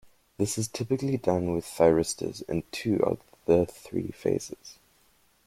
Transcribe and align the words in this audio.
This 0.39 0.57
is 0.57 0.67
typically 0.67 1.17
done 1.17 1.53
with 1.53 1.63
thyristors 1.63 2.41
in 2.49 2.63
two 2.71 3.03
of 3.05 3.19
the 3.45 3.67
three 3.67 4.07
phases. 4.09 4.79